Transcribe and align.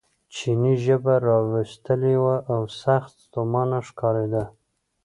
چیني 0.33 0.73
ژبه 0.85 1.15
را 1.25 1.37
ویستلې 1.51 2.15
وه 2.23 2.37
او 2.53 2.61
سخت 2.81 3.11
ستومانه 3.23 3.79
ښکارېده. 3.87 4.43